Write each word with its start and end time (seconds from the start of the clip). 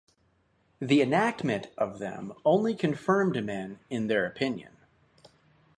The 0.79 0.99
enactment 1.03 1.67
of 1.77 1.99
them 1.99 2.33
only 2.43 2.73
confirmed 2.73 3.43
men 3.45 3.77
in 3.91 4.07
their 4.07 4.25
opinion. 4.25 4.75